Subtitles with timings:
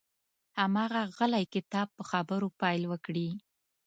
[0.59, 3.29] هماغه غلی کتاب په خبرو پیل وکړي.